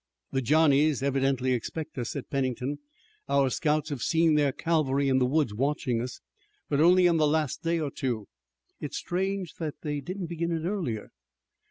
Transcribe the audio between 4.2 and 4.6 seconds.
their